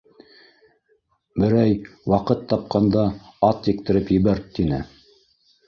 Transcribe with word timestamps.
Берәй 1.43 1.75
ваҡыт 2.15 2.43
тапҡанда 2.55 3.05
ат 3.51 3.71
ектереп 3.75 4.13
ебәрт,— 4.19 4.51
тине. 4.59 4.85